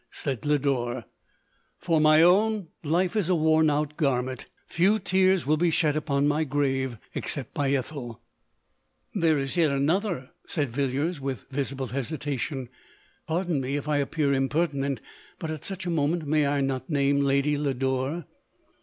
[0.09, 1.05] said Lodore;"
[1.77, 6.27] for my own— life is a worn out garment— few tears will be shed upon
[6.27, 8.19] my grave, except by Ethel."
[9.13, 9.13] LODORE.
[9.13, 12.69] 2G7 M There is yet another," said Villiers with visible hesitation:"
[13.27, 15.01] pardon me, if I appear impertinent;
[15.37, 18.25] but at such a moment, may I not name Lady Lodore